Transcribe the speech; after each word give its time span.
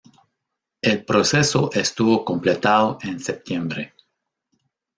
El 0.81 1.05
proceso 1.05 1.69
estuvo 1.73 2.25
completado 2.25 2.97
en 3.03 3.19
septiembre. 3.19 3.93